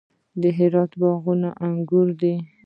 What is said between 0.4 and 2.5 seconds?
د هرات باغونه انګور دي